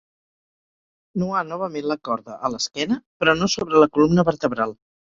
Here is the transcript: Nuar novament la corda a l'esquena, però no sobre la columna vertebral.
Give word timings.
Nuar 1.23 1.43
novament 1.51 1.91
la 1.93 1.99
corda 2.09 2.41
a 2.49 2.53
l'esquena, 2.55 3.01
però 3.21 3.41
no 3.45 3.53
sobre 3.59 3.85
la 3.87 3.95
columna 3.99 4.31
vertebral. 4.35 4.79